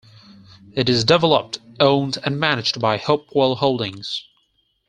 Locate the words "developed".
1.03-1.59